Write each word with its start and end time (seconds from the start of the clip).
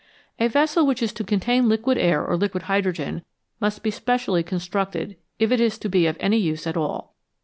A 0.39 0.47
vessel 0.47 0.87
which 0.87 1.03
is 1.03 1.13
to 1.13 1.23
contain 1.23 1.69
liquid 1.69 1.95
air 1.95 2.25
or 2.25 2.35
liquid 2.35 2.63
hydrogen 2.63 3.23
must 3.59 3.83
be 3.83 3.91
specially 3.91 4.41
constructed 4.41 5.15
if 5.37 5.51
it 5.51 5.61
is 5.61 5.77
to 5.77 5.89
be 5.89 6.07
of 6.07 6.17
any 6.19 6.37
use 6.37 6.65
at 6.65 6.75
all. 6.75 7.13